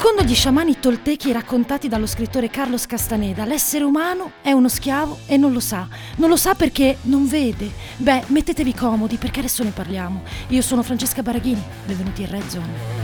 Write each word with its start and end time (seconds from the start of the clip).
Secondo 0.00 0.22
gli 0.22 0.34
sciamani 0.34 0.78
toltechi 0.80 1.30
raccontati 1.30 1.86
dallo 1.86 2.06
scrittore 2.06 2.48
Carlos 2.48 2.86
Castaneda, 2.86 3.44
l'essere 3.44 3.84
umano 3.84 4.32
è 4.40 4.50
uno 4.50 4.70
schiavo 4.70 5.18
e 5.26 5.36
non 5.36 5.52
lo 5.52 5.60
sa. 5.60 5.86
Non 6.16 6.30
lo 6.30 6.36
sa 6.36 6.54
perché 6.54 6.96
non 7.02 7.28
vede. 7.28 7.70
Beh, 7.98 8.22
mettetevi 8.28 8.72
comodi 8.72 9.16
perché 9.16 9.40
adesso 9.40 9.62
ne 9.62 9.72
parliamo. 9.72 10.22
Io 10.48 10.62
sono 10.62 10.82
Francesca 10.82 11.20
Baraghini, 11.20 11.62
benvenuti 11.84 12.22
in 12.22 12.30
Red 12.30 12.48
Zone. 12.48 12.99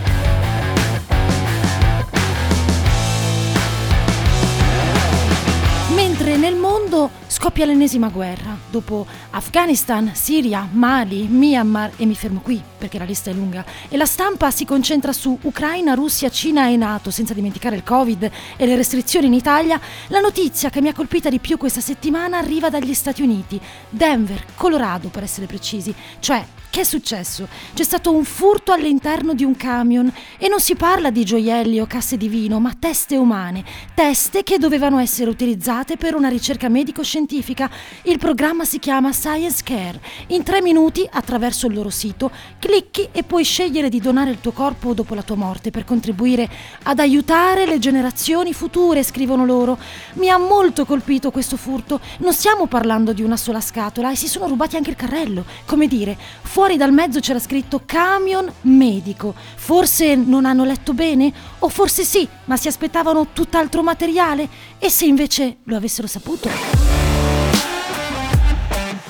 Mentre 5.95 6.37
nel 6.37 6.57
mondo 6.57 7.11
scoppia 7.29 7.65
l'ennesima 7.65 8.09
guerra, 8.09 8.59
dopo 8.71 9.07
Afghanistan, 9.31 10.11
Siria, 10.15 10.69
Mali, 10.73 11.29
Myanmar 11.29 11.93
e 11.97 12.05
mi 12.07 12.17
fermo 12.17 12.41
qui 12.41 12.61
perché 12.77 12.99
la 12.99 13.05
lista 13.05 13.31
è 13.31 13.33
lunga, 13.33 13.65
e 13.89 13.97
la 13.97 14.05
stampa 14.05 14.51
si 14.51 14.65
concentra 14.65 15.13
su 15.13 15.39
Ucraina, 15.43 15.95
Russia, 15.95 16.29
Cina 16.29 16.69
e 16.69 16.77
Nato, 16.77 17.13
senza 17.13 17.35
dimenticare 17.35 17.77
il 17.77 17.85
Covid 17.85 18.31
e 18.57 18.67
le 18.67 18.75
restrizioni 18.75 19.27
in 19.27 19.35
Italia, 19.35 19.81
la 20.09 20.21
notizia 20.21 20.71
che 20.71 20.81
mi 20.81 20.89
ha 20.89 20.93
colpita 20.93 21.31
di 21.31 21.39
più 21.39 21.57
questa 21.57 21.81
settimana 21.81 22.39
arriva 22.39 22.69
dagli 22.69 22.93
Stati 22.93 23.23
Uniti, 23.23 23.61
Denver, 23.89 24.45
Colorado 24.57 25.09
per 25.09 25.23
essere 25.23 25.47
precisi, 25.47 25.95
cioè 26.19 26.45
che 26.77 26.83
è 26.83 26.85
successo? 26.85 27.49
C'è 27.73 27.85
stato 27.85 28.13
un 28.13 28.23
furto 28.23 28.71
all'interno 28.71 29.33
di 29.33 29.45
un 29.45 29.57
camion 29.57 30.13
e 30.37 30.47
non 30.47 30.61
si 30.61 30.75
parla 30.75 31.09
di 31.09 31.25
gioielli 31.25 31.81
o 31.81 31.87
casse 31.87 32.19
di 32.19 32.29
vino, 32.29 32.61
ma 32.61 32.75
teste 32.79 33.17
umane, 33.17 33.65
teste 33.95 34.43
che 34.43 34.59
dovevano 34.59 34.99
essere 34.99 35.31
utilizzate 35.31 35.97
per 35.97 36.15
una 36.15 36.29
ricerca 36.29 36.69
medico-scientifica. 36.69 37.71
Il 38.03 38.19
programma 38.19 38.67
si 38.67 38.79
chiama 38.79 39.11
Science 39.11 39.63
Care. 39.65 39.99
In 40.27 40.43
tre 40.43 40.61
minuti, 40.61 41.09
attraverso 41.11 41.67
il 41.67 41.73
loro 41.73 41.89
sito, 41.89 42.31
clicchi 42.59 43.09
e 43.11 43.23
puoi 43.23 43.43
scegliere 43.43 43.89
di 43.89 43.99
donare 43.99 44.29
il 44.29 44.41
tuo 44.41 44.53
corpo 44.53 44.93
dopo 44.93 45.15
la 45.15 45.23
tua 45.23 45.37
morte 45.37 45.71
per 45.71 45.87
contribuire 45.87 46.47
ad 46.83 46.99
aiutare 46.99 47.65
le 47.65 47.79
generazioni 47.79 48.53
future, 48.53 49.03
scrivono 49.03 49.47
loro. 49.47 49.79
Mi 50.17 50.29
ha 50.29 50.37
molto 50.37 50.85
colpito 50.85 51.31
questo 51.31 51.57
furto. 51.57 52.01
Non 52.19 52.35
stiamo 52.35 52.67
parlando 52.67 53.15
di 53.15 53.23
una 53.23 53.39
sola 53.39 53.63
scatola 53.63 54.13
e 54.13 54.17
si 54.17 54.29
sono 54.29 54.47
rubati 54.47 54.77
anche 54.77 54.91
il 54.91 54.97
carrello. 54.97 55.47
Come 55.65 55.87
dire, 55.87 56.19
fuori 56.43 56.65
fuori 56.67 56.81
dal 56.81 56.93
mezzo 56.93 57.21
c'era 57.21 57.39
scritto 57.39 57.83
camion 57.87 58.53
medico. 58.63 59.33
Forse 59.37 60.17
non 60.17 60.45
hanno 60.45 60.65
letto 60.65 60.95
bene? 60.95 61.33
O 61.61 61.69
forse 61.69 62.03
sì, 62.03 62.27
ma 62.47 62.57
si 62.57 62.67
aspettavano 62.67 63.29
tutt'altro 63.33 63.85
materiale? 63.85 64.49
E 64.77 64.91
se 64.91 65.07
invece 65.07 65.59
lo 65.63 65.77
avessero 65.77 66.09
saputo? 66.09 66.86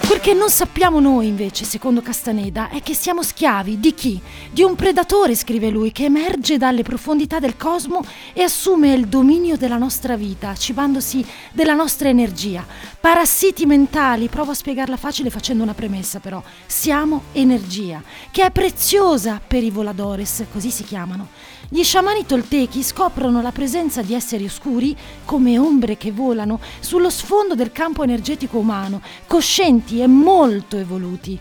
Quel 0.07 0.21
che 0.21 0.35
non 0.35 0.51
sappiamo 0.51 1.01
noi 1.01 1.27
invece, 1.27 1.65
secondo 1.65 2.01
Castaneda, 2.01 2.69
è 2.69 2.81
che 2.81 2.95
siamo 2.95 3.25
schiavi 3.25 3.81
di 3.81 3.93
chi? 3.93 4.21
Di 4.53 4.63
un 4.63 4.77
predatore, 4.77 5.35
scrive 5.35 5.69
lui, 5.69 5.91
che 5.91 6.05
emerge 6.05 6.59
dalle 6.59 6.85
profondità 6.85 7.41
del 7.41 7.57
cosmo 7.57 8.05
e 8.33 8.43
assume 8.43 8.93
il 8.93 9.09
dominio 9.09 9.57
della 9.57 9.79
nostra 9.79 10.17
vita, 10.17 10.55
cibandosi 10.55 11.27
della 11.51 11.75
nostra 11.75 12.09
energia. 12.09 12.65
Parassiti 13.01 13.67
mentali, 13.67 14.29
provo 14.29 14.53
a 14.53 14.55
spiegarla 14.55 14.97
facile 14.97 15.29
facendo 15.29 15.65
una 15.65 15.75
premessa 15.75 16.21
però, 16.21 16.41
siamo 16.67 17.25
energia, 17.33 18.01
che 18.31 18.45
è 18.45 18.53
preziosa 18.53 19.41
per 19.45 19.65
i 19.65 19.71
voladores, 19.71 20.45
così 20.53 20.71
si 20.71 20.85
chiamano. 20.85 21.31
Gli 21.69 21.83
sciamani 21.83 22.25
toltechi 22.25 22.83
scoprono 22.85 23.43
la 23.43 23.51
presenza 23.51 24.01
di 24.01 24.15
esseri 24.15 24.45
oscuri, 24.45 24.97
come 25.25 25.59
ombre 25.59 25.97
che 25.97 26.13
volano, 26.13 26.61
sullo 26.79 27.11
sfondo 27.11 27.57
del 27.57 27.73
campo 27.73 28.05
energetico 28.05 28.59
umano, 28.59 29.03
coscienti 29.27 30.01
e 30.01 30.07
molto 30.07 30.77
evoluti. 30.77 31.37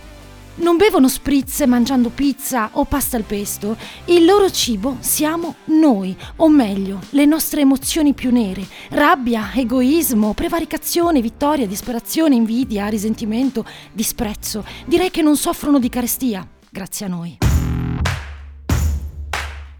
Non 0.57 0.77
bevono 0.77 1.09
spritz 1.09 1.59
mangiando 1.67 2.09
pizza 2.09 2.69
o 2.71 2.85
pasta 2.85 3.17
al 3.17 3.23
pesto. 3.23 3.77
Il 4.05 4.25
loro 4.25 4.49
cibo 4.49 4.97
siamo 4.99 5.55
noi, 5.65 6.15
o 6.37 6.49
meglio, 6.49 7.01
le 7.09 7.25
nostre 7.25 7.61
emozioni 7.61 8.13
più 8.13 8.31
nere. 8.31 8.65
Rabbia, 8.89 9.51
egoismo, 9.53 10.33
prevaricazione, 10.33 11.21
vittoria, 11.21 11.67
disperazione, 11.67 12.35
invidia, 12.35 12.87
risentimento, 12.87 13.63
disprezzo. 13.91 14.65
Direi 14.85 15.11
che 15.11 15.21
non 15.21 15.35
soffrono 15.35 15.77
di 15.77 15.89
carestia, 15.89 16.47
grazie 16.71 17.05
a 17.05 17.09
noi. 17.09 17.44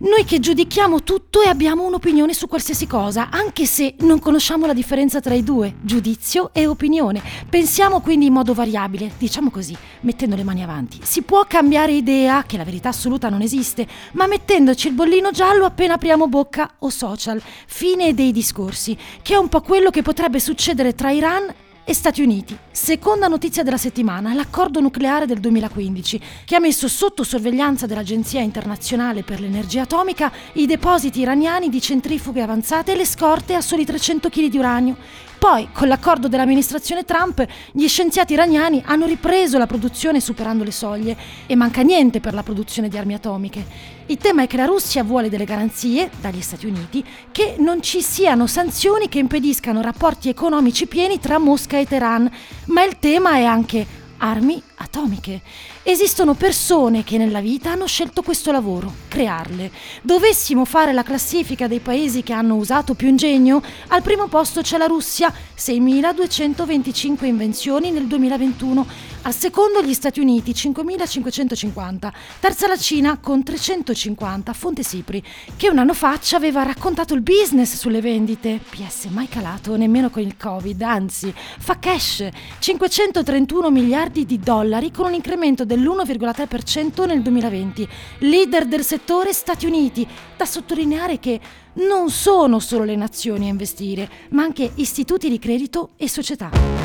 Noi 0.05 0.23
che 0.23 0.39
giudichiamo 0.39 1.01
tutto 1.01 1.41
e 1.41 1.49
abbiamo 1.49 1.83
un'opinione 1.83 2.31
su 2.31 2.47
qualsiasi 2.47 2.85
cosa, 2.85 3.29
anche 3.31 3.65
se 3.65 3.95
non 4.01 4.19
conosciamo 4.19 4.67
la 4.67 4.73
differenza 4.73 5.19
tra 5.19 5.33
i 5.33 5.43
due, 5.43 5.77
giudizio 5.81 6.51
e 6.53 6.67
opinione. 6.67 7.23
Pensiamo 7.49 8.01
quindi 8.01 8.27
in 8.27 8.33
modo 8.33 8.53
variabile, 8.53 9.13
diciamo 9.17 9.49
così, 9.49 9.75
mettendo 10.01 10.35
le 10.35 10.43
mani 10.43 10.61
avanti. 10.61 10.99
Si 11.01 11.23
può 11.23 11.45
cambiare 11.47 11.93
idea, 11.93 12.43
che 12.43 12.55
la 12.55 12.63
verità 12.63 12.89
assoluta 12.89 13.29
non 13.29 13.41
esiste, 13.41 13.87
ma 14.11 14.27
mettendoci 14.27 14.89
il 14.89 14.93
bollino 14.93 15.31
giallo 15.31 15.65
appena 15.65 15.95
apriamo 15.95 16.27
bocca 16.27 16.75
o 16.79 16.89
social. 16.89 17.41
Fine 17.65 18.13
dei 18.13 18.31
discorsi, 18.31 18.95
che 19.23 19.33
è 19.33 19.37
un 19.37 19.49
po' 19.49 19.61
quello 19.61 19.89
che 19.89 20.03
potrebbe 20.03 20.39
succedere 20.39 20.93
tra 20.93 21.09
Iran 21.09 21.51
e 21.87 21.93
Stati 21.93 22.23
Uniti. 22.23 22.57
Seconda 22.71 23.27
notizia 23.27 23.61
della 23.61 23.77
settimana, 23.77 24.33
l'accordo 24.33 24.79
nucleare 24.79 25.27
del 25.27 25.39
2015, 25.39 26.21
che 26.43 26.55
ha 26.55 26.59
messo 26.59 26.87
sotto 26.87 27.23
sorveglianza 27.23 27.85
dell'Agenzia 27.85 28.41
internazionale 28.41 29.21
per 29.21 29.39
l'energia 29.39 29.83
atomica 29.83 30.31
i 30.53 30.65
depositi 30.65 31.19
iraniani 31.19 31.69
di 31.69 31.79
centrifughe 31.79 32.41
avanzate 32.41 32.93
e 32.93 32.95
le 32.95 33.05
scorte 33.05 33.53
a 33.53 33.61
soli 33.61 33.85
300 33.85 34.29
kg 34.29 34.47
di 34.47 34.57
uranio. 34.57 34.97
Poi, 35.37 35.69
con 35.71 35.87
l'accordo 35.87 36.27
dell'amministrazione 36.27 37.03
Trump, 37.05 37.45
gli 37.71 37.87
scienziati 37.87 38.33
iraniani 38.33 38.81
hanno 38.85 39.05
ripreso 39.05 39.57
la 39.57 39.67
produzione 39.67 40.19
superando 40.19 40.63
le 40.63 40.71
soglie 40.71 41.15
e 41.45 41.55
manca 41.55 41.81
niente 41.81 42.19
per 42.19 42.33
la 42.33 42.43
produzione 42.43 42.89
di 42.89 42.97
armi 42.97 43.13
atomiche. 43.13 43.93
Il 44.07 44.17
tema 44.17 44.43
è 44.43 44.47
che 44.47 44.57
la 44.57 44.65
Russia 44.65 45.03
vuole 45.03 45.29
delle 45.29 45.45
garanzie 45.45 46.09
dagli 46.19 46.41
Stati 46.41 46.65
Uniti 46.65 47.03
che 47.31 47.55
non 47.59 47.81
ci 47.81 48.01
siano 48.01 48.47
sanzioni 48.47 49.09
che 49.09 49.19
impediscano 49.19 49.81
rapporti 49.81 50.29
economici 50.29 50.87
pieni 50.87 51.19
tra 51.19 51.37
Mosca 51.37 51.77
e 51.77 51.85
Teheran, 51.85 52.29
ma 52.65 52.83
il 52.83 52.97
tema 52.99 53.35
è 53.35 53.43
anche 53.43 53.85
armi 54.17 54.61
atomiche. 54.75 55.41
Esistono 55.83 56.33
persone 56.33 57.03
che 57.03 57.17
nella 57.17 57.39
vita 57.39 57.71
hanno 57.71 57.87
scelto 57.87 58.21
questo 58.21 58.51
lavoro, 58.51 58.91
crearle. 59.07 59.71
Dovessimo 60.01 60.65
fare 60.65 60.93
la 60.93 61.03
classifica 61.03 61.67
dei 61.67 61.79
paesi 61.79 62.23
che 62.23 62.33
hanno 62.33 62.55
usato 62.55 62.93
più 62.93 63.07
ingegno, 63.07 63.61
al 63.87 64.01
primo 64.01 64.27
posto 64.27 64.61
c'è 64.61 64.77
la 64.77 64.87
Russia, 64.87 65.33
6.225 65.57 67.25
invenzioni 67.25 67.91
nel 67.91 68.07
2021, 68.07 68.85
al 69.23 69.33
secondo 69.33 69.81
gli 69.81 69.93
Stati 69.93 70.19
Uniti, 70.19 70.51
5.550, 70.51 72.11
terza 72.39 72.67
la 72.67 72.77
Cina 72.77 73.17
con 73.17 73.43
350, 73.43 74.53
Fonte 74.53 74.83
Sipri, 74.83 75.23
che 75.55 75.69
un 75.69 75.79
anno 75.79 75.93
fa 75.93 76.19
ci 76.19 76.35
aveva 76.35 76.63
raccontato 76.63 77.13
il 77.13 77.21
business 77.21 77.75
sulle 77.75 78.01
vendite. 78.01 78.59
PS 78.69 79.05
mai 79.05 79.27
calato 79.27 79.75
nemmeno 79.75 80.09
con 80.09 80.21
il 80.21 80.35
Covid, 80.37 80.81
anzi 80.81 81.33
fa 81.35 81.79
cash, 81.79 82.27
531 82.59 83.71
miliardi 83.71 84.25
di 84.25 84.39
dollari 84.39 84.64
con 84.91 85.05
un 85.05 85.13
incremento 85.13 85.63
del 85.63 85.79
dell'1,3% 85.79 87.05
nel 87.05 87.21
2020. 87.21 87.87
Leader 88.19 88.65
del 88.65 88.83
settore 88.83 89.33
Stati 89.33 89.65
Uniti. 89.65 90.07
Da 90.35 90.45
sottolineare 90.45 91.19
che 91.19 91.39
non 91.73 92.09
sono 92.09 92.59
solo 92.59 92.83
le 92.83 92.95
nazioni 92.95 93.45
a 93.45 93.51
investire, 93.51 94.09
ma 94.29 94.43
anche 94.43 94.71
istituti 94.75 95.29
di 95.29 95.39
credito 95.39 95.91
e 95.97 96.09
società. 96.09 96.84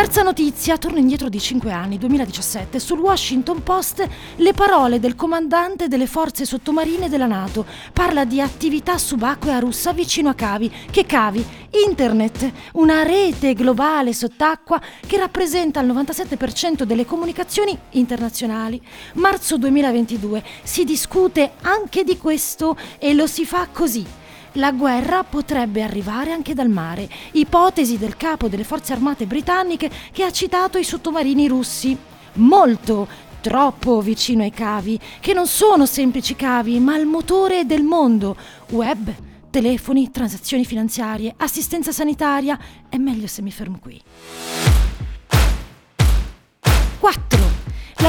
Terza 0.00 0.22
notizia, 0.22 0.78
torno 0.78 0.96
indietro 0.96 1.28
di 1.28 1.38
5 1.38 1.70
anni, 1.70 1.98
2017, 1.98 2.78
sul 2.78 3.00
Washington 3.00 3.62
Post 3.62 4.08
le 4.36 4.54
parole 4.54 4.98
del 4.98 5.14
comandante 5.14 5.88
delle 5.88 6.06
forze 6.06 6.46
sottomarine 6.46 7.10
della 7.10 7.26
Nato. 7.26 7.66
Parla 7.92 8.24
di 8.24 8.40
attività 8.40 8.96
subacquea 8.96 9.58
russa 9.58 9.92
vicino 9.92 10.30
a 10.30 10.34
Cavi. 10.34 10.72
Che 10.90 11.04
Cavi? 11.04 11.44
Internet, 11.86 12.50
una 12.72 13.02
rete 13.02 13.52
globale 13.52 14.14
sott'acqua 14.14 14.80
che 15.06 15.18
rappresenta 15.18 15.80
il 15.80 15.92
97% 15.92 16.84
delle 16.84 17.04
comunicazioni 17.04 17.76
internazionali. 17.90 18.80
Marzo 19.16 19.58
2022 19.58 20.42
si 20.62 20.84
discute 20.84 21.52
anche 21.60 22.04
di 22.04 22.16
questo 22.16 22.74
e 22.98 23.12
lo 23.12 23.26
si 23.26 23.44
fa 23.44 23.68
così 23.70 24.19
la 24.54 24.72
guerra 24.72 25.22
potrebbe 25.24 25.82
arrivare 25.82 26.32
anche 26.32 26.54
dal 26.54 26.68
mare, 26.68 27.08
ipotesi 27.32 27.98
del 27.98 28.16
capo 28.16 28.48
delle 28.48 28.64
forze 28.64 28.92
armate 28.92 29.26
britanniche 29.26 29.90
che 30.12 30.24
ha 30.24 30.30
citato 30.30 30.78
i 30.78 30.84
sottomarini 30.84 31.46
russi. 31.46 31.96
Molto, 32.34 33.06
troppo 33.40 34.00
vicino 34.00 34.42
ai 34.42 34.50
cavi, 34.50 34.98
che 35.20 35.32
non 35.32 35.46
sono 35.46 35.86
semplici 35.86 36.36
cavi, 36.36 36.78
ma 36.78 36.96
il 36.96 37.06
motore 37.06 37.64
del 37.64 37.82
mondo. 37.82 38.36
Web, 38.70 39.12
telefoni, 39.50 40.10
transazioni 40.10 40.64
finanziarie, 40.64 41.34
assistenza 41.36 41.92
sanitaria. 41.92 42.58
È 42.88 42.96
meglio 42.96 43.26
se 43.26 43.42
mi 43.42 43.50
fermo 43.50 43.78
qui. 43.80 44.00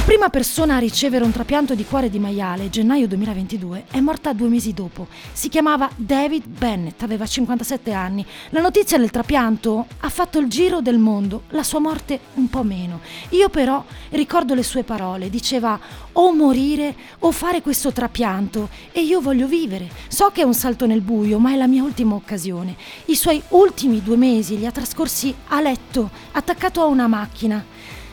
La 0.01 0.07
prima 0.07 0.29
persona 0.29 0.77
a 0.77 0.79
ricevere 0.79 1.23
un 1.23 1.31
trapianto 1.31 1.75
di 1.75 1.85
cuore 1.85 2.09
di 2.09 2.17
maiale, 2.17 2.71
gennaio 2.71 3.07
2022, 3.07 3.85
è 3.91 3.99
morta 3.99 4.33
due 4.33 4.49
mesi 4.49 4.73
dopo. 4.73 5.07
Si 5.31 5.47
chiamava 5.47 5.89
David 5.95 6.47
Bennett, 6.47 7.03
aveva 7.03 7.27
57 7.27 7.93
anni. 7.93 8.25
La 8.49 8.61
notizia 8.61 8.97
del 8.97 9.11
trapianto 9.11 9.85
ha 9.99 10.09
fatto 10.09 10.39
il 10.39 10.47
giro 10.47 10.81
del 10.81 10.97
mondo, 10.97 11.43
la 11.49 11.61
sua 11.61 11.79
morte 11.79 12.19
un 12.33 12.49
po' 12.49 12.63
meno. 12.63 12.99
Io 13.29 13.49
però 13.49 13.85
ricordo 14.09 14.55
le 14.55 14.63
sue 14.63 14.83
parole, 14.83 15.29
diceva 15.29 15.79
o 16.13 16.33
morire 16.33 16.95
o 17.19 17.31
fare 17.31 17.61
questo 17.61 17.93
trapianto 17.93 18.69
e 18.91 19.01
io 19.01 19.21
voglio 19.21 19.45
vivere. 19.45 19.87
So 20.07 20.31
che 20.33 20.41
è 20.41 20.45
un 20.45 20.55
salto 20.55 20.87
nel 20.87 21.01
buio, 21.01 21.37
ma 21.37 21.53
è 21.53 21.55
la 21.55 21.67
mia 21.67 21.83
ultima 21.83 22.15
occasione. 22.15 22.75
I 23.05 23.15
suoi 23.15 23.41
ultimi 23.49 24.01
due 24.01 24.17
mesi 24.17 24.57
li 24.57 24.65
ha 24.65 24.71
trascorsi 24.71 25.33
a 25.49 25.61
letto, 25.61 26.09
attaccato 26.31 26.81
a 26.81 26.85
una 26.85 27.05
macchina. 27.05 27.63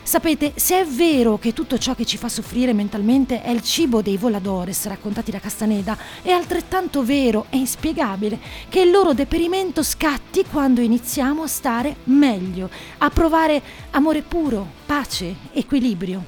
Sapete, 0.09 0.53
se 0.55 0.79
è 0.79 0.85
vero 0.87 1.37
che 1.37 1.53
tutto 1.53 1.77
ciò 1.77 1.93
che 1.93 2.03
ci 2.03 2.17
fa 2.17 2.29
soffrire 2.29 2.73
mentalmente 2.73 3.43
è 3.43 3.51
il 3.51 3.61
cibo 3.61 4.01
dei 4.01 4.17
voladores 4.17 4.87
raccontati 4.87 5.29
da 5.29 5.39
Castaneda, 5.39 5.95
è 6.23 6.31
altrettanto 6.31 7.03
vero 7.03 7.45
e 7.51 7.57
inspiegabile 7.57 8.39
che 8.69 8.81
il 8.81 8.89
loro 8.89 9.13
deperimento 9.13 9.83
scatti 9.83 10.45
quando 10.49 10.81
iniziamo 10.81 11.43
a 11.43 11.47
stare 11.47 11.97
meglio, 12.05 12.71
a 12.97 13.09
provare 13.11 13.61
amore 13.91 14.23
puro, 14.23 14.67
pace, 14.83 15.35
equilibrio. 15.53 16.25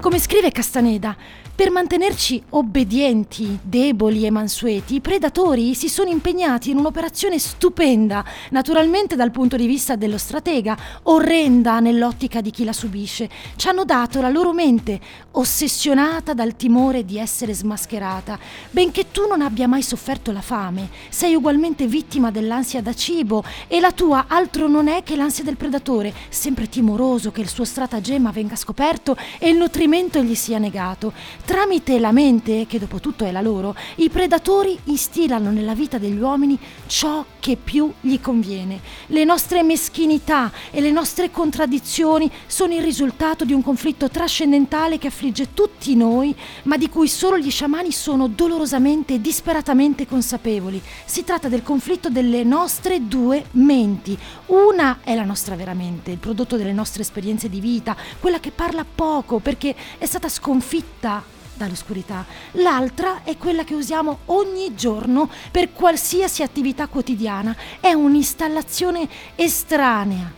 Come 0.00 0.18
scrive 0.18 0.50
Castaneda, 0.50 1.16
per 1.54 1.70
mantenerci 1.70 2.42
obbedienti, 2.50 3.58
deboli 3.62 4.24
e 4.24 4.30
mansueti, 4.30 4.94
i 4.94 5.00
predatori 5.00 5.74
si 5.74 5.88
sono 5.88 6.08
impegnati 6.08 6.70
in 6.70 6.78
un'operazione 6.78 7.38
stupenda, 7.38 8.24
naturalmente 8.50 9.16
dal 9.16 9.30
punto 9.30 9.56
di 9.56 9.66
vista 9.66 9.94
dello 9.94 10.16
stratega, 10.16 10.76
orrenda 11.04 11.78
nell'ottica 11.80 12.40
di 12.40 12.50
chi 12.50 12.64
la 12.64 12.72
subisce. 12.72 13.28
Ci 13.56 13.68
hanno 13.68 13.84
dato 13.84 14.22
la 14.22 14.30
loro 14.30 14.54
mente, 14.54 14.98
ossessionata 15.32 16.32
dal 16.32 16.56
timore 16.56 17.04
di 17.04 17.18
essere 17.18 17.52
smascherata. 17.52 18.38
Benché 18.70 19.10
tu 19.10 19.26
non 19.28 19.42
abbia 19.42 19.68
mai 19.68 19.82
sofferto 19.82 20.32
la 20.32 20.40
fame, 20.40 20.88
sei 21.10 21.34
ugualmente 21.34 21.86
vittima 21.86 22.30
dell'ansia 22.30 22.80
da 22.80 22.94
cibo 22.94 23.44
e 23.68 23.78
la 23.78 23.92
tua 23.92 24.24
altro 24.26 24.68
non 24.68 24.88
è 24.88 25.02
che 25.02 25.16
l'ansia 25.16 25.44
del 25.44 25.56
predatore, 25.56 26.14
sempre 26.30 26.68
timoroso 26.68 27.30
che 27.30 27.42
il 27.42 27.48
suo 27.48 27.64
stratagemma 27.64 28.30
venga 28.30 28.56
scoperto 28.56 29.16
e 29.38 29.50
il 29.50 29.56
nutrimento 29.58 30.22
gli 30.22 30.34
sia 30.34 30.58
negato. 30.58 31.12
Tramite 31.44 31.98
la 31.98 32.12
mente, 32.12 32.66
che 32.68 32.78
dopo 32.78 33.00
tutto 33.00 33.24
è 33.24 33.32
la 33.32 33.40
loro, 33.40 33.74
i 33.96 34.08
predatori 34.10 34.78
instillano 34.84 35.50
nella 35.50 35.74
vita 35.74 35.98
degli 35.98 36.18
uomini 36.18 36.56
ciò 36.86 37.24
che 37.40 37.56
più 37.56 37.92
gli 38.00 38.20
conviene. 38.20 38.80
Le 39.06 39.24
nostre 39.24 39.64
meschinità 39.64 40.52
e 40.70 40.80
le 40.80 40.92
nostre 40.92 41.32
contraddizioni 41.32 42.30
sono 42.46 42.74
il 42.74 42.82
risultato 42.82 43.44
di 43.44 43.52
un 43.52 43.60
conflitto 43.60 44.08
trascendentale 44.08 44.98
che 44.98 45.08
affligge 45.08 45.52
tutti 45.52 45.96
noi, 45.96 46.32
ma 46.64 46.76
di 46.76 46.88
cui 46.88 47.08
solo 47.08 47.36
gli 47.36 47.50
sciamani 47.50 47.90
sono 47.90 48.28
dolorosamente 48.28 49.14
e 49.14 49.20
disperatamente 49.20 50.06
consapevoli. 50.06 50.80
Si 51.04 51.24
tratta 51.24 51.48
del 51.48 51.64
conflitto 51.64 52.08
delle 52.08 52.44
nostre 52.44 53.08
due 53.08 53.46
menti. 53.52 54.16
Una 54.46 55.00
è 55.02 55.16
la 55.16 55.24
nostra 55.24 55.56
vera 55.56 55.74
mente, 55.74 56.12
il 56.12 56.18
prodotto 56.18 56.56
delle 56.56 56.72
nostre 56.72 57.02
esperienze 57.02 57.48
di 57.48 57.58
vita, 57.58 57.96
quella 58.20 58.38
che 58.38 58.52
parla 58.52 58.84
poco 58.84 59.40
perché 59.40 59.74
è 59.98 60.06
stata 60.06 60.28
sconfitta 60.28 61.40
dall'oscurità. 61.54 62.24
L'altra 62.52 63.22
è 63.24 63.36
quella 63.36 63.64
che 63.64 63.74
usiamo 63.74 64.20
ogni 64.26 64.74
giorno 64.74 65.28
per 65.50 65.72
qualsiasi 65.72 66.42
attività 66.42 66.86
quotidiana. 66.86 67.54
È 67.80 67.92
un'installazione 67.92 69.08
estranea. 69.34 70.32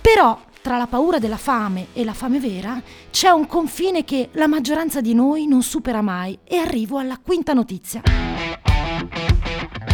Però 0.00 0.38
tra 0.62 0.76
la 0.76 0.86
paura 0.86 1.18
della 1.18 1.36
fame 1.36 1.88
e 1.92 2.04
la 2.04 2.14
fame 2.14 2.38
vera 2.38 2.80
c'è 3.10 3.30
un 3.30 3.46
confine 3.46 4.04
che 4.04 4.28
la 4.32 4.46
maggioranza 4.46 5.00
di 5.00 5.14
noi 5.14 5.46
non 5.46 5.62
supera 5.62 6.02
mai 6.02 6.38
e 6.44 6.56
arrivo 6.56 6.98
alla 6.98 7.18
quinta 7.20 7.52
notizia. 7.52 8.21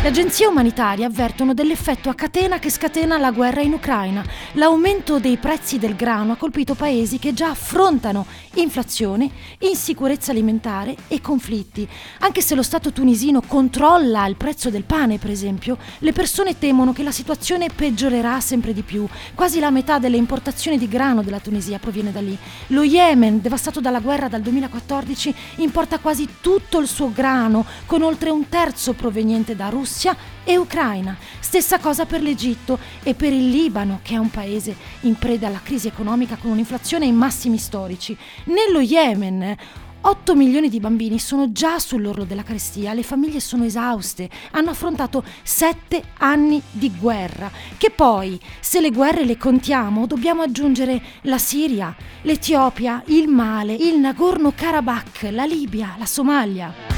Le 0.01 0.11
agenzie 0.11 0.47
umanitarie 0.47 1.05
avvertono 1.05 1.55
dell'effetto 1.55 2.09
a 2.09 2.15
catena 2.15 2.61
che 2.61 2.71
scatena 2.71 3.19
la 3.19 3.33
guerra 3.33 3.63
in 3.63 3.73
Ucraina. 3.73 4.25
L'aumento 4.53 5.19
dei 5.19 5.39
prezzi 5.39 5.77
del 5.77 5.97
grano 5.97 6.33
ha 6.33 6.37
colpito 6.37 6.77
paesi 6.77 7.19
che 7.19 7.35
già 7.35 7.51
affrontano 7.51 8.25
inflazione, 8.55 9.29
insicurezza 9.59 10.31
alimentare 10.31 10.95
e 11.09 11.21
conflitti. 11.21 11.87
Anche 12.21 12.43
se 12.43 12.55
lo 12.55 12.63
Stato 12.63 12.93
tunisino 12.93 13.43
controlla 13.45 14.25
il 14.27 14.37
prezzo 14.37 14.71
del 14.71 14.85
pane, 14.85 15.19
per 15.19 15.31
esempio, 15.31 15.77
le 15.99 16.13
persone 16.13 16.57
temono 16.57 16.93
che 16.93 17.03
la 17.03 17.11
situazione 17.11 17.69
peggiorerà 17.69 18.41
sempre 18.41 18.73
di 18.73 18.83
più. 18.83 19.05
Quasi 19.35 19.59
la 19.59 19.71
metà 19.71 19.99
delle 19.99 20.17
importazioni 20.17 20.79
di 20.79 20.87
grano 20.87 21.25
della 21.25 21.41
Tunisia 21.41 21.81
proviene 21.81 22.13
da 22.13 22.21
lì. 22.21 22.39
Lo 22.69 22.85
Yemen, 22.85 23.41
devastato 23.41 23.81
dalla 23.81 24.01
guerra 24.01 24.29
dal 24.29 24.43
2014, 24.43 25.35
importa 25.57 25.99
quasi 25.99 26.29
tutto 26.41 26.79
il 26.79 26.87
suo 26.87 27.11
grano, 27.13 27.67
con 27.85 28.03
oltre 28.03 28.31
un 28.31 28.49
terzo 28.49 28.93
proveniente 28.93 29.57
da 29.57 29.69
Russia 29.69 29.87
Russia 29.89 30.15
e 30.45 30.59
Ucraina. 30.59 31.17
Stessa 31.41 31.79
cosa 31.79 32.05
per 32.05 32.21
l'Egitto 32.21 32.79
e 33.03 33.15
per 33.15 33.33
il 33.33 33.49
Libano, 33.49 34.01
che 34.03 34.15
è 34.15 34.19
un 34.19 34.29
paese 34.29 34.77
in 35.01 35.15
preda 35.15 35.47
alla 35.47 35.63
crisi 35.63 35.89
economica 35.89 36.37
con 36.37 36.51
un'inflazione 36.51 37.07
ai 37.07 37.13
massimi 37.13 37.57
storici. 37.57 38.15
Nello 38.45 38.81
Yemen 38.81 39.57
8 40.01 40.37
milioni 40.37 40.69
di 40.69 40.79
bambini 40.79 41.19
sono 41.19 41.51
già 41.53 41.79
sull'orlo 41.79 42.25
della 42.25 42.43
carestia, 42.43 42.93
le 42.93 43.03
famiglie 43.03 43.41
sono 43.41 43.65
esauste, 43.65 44.29
hanno 44.53 44.71
affrontato 44.71 45.25
7 45.43 46.03
anni 46.19 46.63
di 46.71 46.93
guerra, 46.97 47.51
che 47.79 47.91
poi, 47.91 48.39
se 48.61 48.81
le 48.81 48.91
guerre 48.91 49.25
le 49.25 49.39
contiamo, 49.39 50.07
dobbiamo 50.07 50.43
aggiungere 50.43 51.03
la 51.23 51.39
Siria, 51.39 51.97
l'Etiopia, 52.23 53.03
il 53.07 53.27
Male, 53.27 53.75
il 53.75 53.99
Nagorno-Karabakh, 53.99 55.31
la 55.31 55.45
Libia, 55.45 55.97
la 55.99 56.07
Somalia 56.07 56.98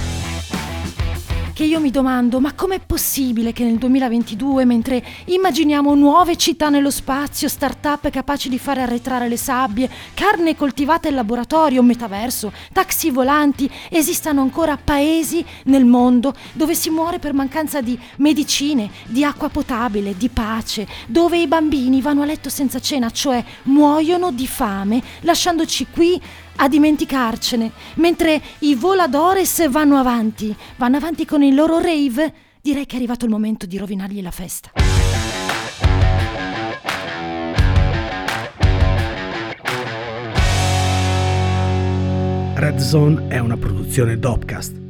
che 1.60 1.66
io 1.66 1.78
mi 1.78 1.90
domando, 1.90 2.40
ma 2.40 2.54
com'è 2.54 2.80
possibile 2.80 3.52
che 3.52 3.64
nel 3.64 3.76
2022, 3.76 4.64
mentre 4.64 5.04
immaginiamo 5.26 5.94
nuove 5.94 6.38
città 6.38 6.70
nello 6.70 6.90
spazio, 6.90 7.50
start-up 7.50 8.08
capaci 8.08 8.48
di 8.48 8.58
fare 8.58 8.80
arretrare 8.80 9.28
le 9.28 9.36
sabbie, 9.36 9.90
carne 10.14 10.56
coltivata 10.56 11.08
in 11.08 11.16
laboratorio, 11.16 11.82
metaverso, 11.82 12.50
taxi 12.72 13.10
volanti, 13.10 13.70
esistano 13.90 14.40
ancora 14.40 14.78
paesi 14.82 15.44
nel 15.64 15.84
mondo 15.84 16.32
dove 16.54 16.74
si 16.74 16.88
muore 16.88 17.18
per 17.18 17.34
mancanza 17.34 17.82
di 17.82 17.98
medicine, 18.16 18.88
di 19.04 19.22
acqua 19.22 19.50
potabile, 19.50 20.16
di 20.16 20.30
pace, 20.30 20.88
dove 21.08 21.36
i 21.36 21.46
bambini 21.46 22.00
vanno 22.00 22.22
a 22.22 22.24
letto 22.24 22.48
senza 22.48 22.80
cena, 22.80 23.10
cioè 23.10 23.44
muoiono 23.64 24.32
di 24.32 24.46
fame, 24.46 25.02
lasciandoci 25.20 25.88
qui 25.90 26.18
a 26.62 26.68
dimenticarcene, 26.68 27.72
mentre 27.96 28.40
i 28.60 28.74
voladores 28.74 29.68
vanno 29.70 29.96
avanti, 29.96 30.54
vanno 30.76 30.98
avanti 30.98 31.24
con 31.24 31.42
il 31.42 31.54
loro 31.54 31.78
rave, 31.78 32.32
direi 32.60 32.84
che 32.84 32.94
è 32.94 32.96
arrivato 32.98 33.24
il 33.24 33.30
momento 33.30 33.66
di 33.66 33.78
rovinargli 33.78 34.22
la 34.22 34.30
festa. 34.30 34.70
Red 42.54 42.78
Zone 42.78 43.28
è 43.28 43.38
una 43.38 43.56
produzione 43.56 44.18
Dopcast 44.18 44.89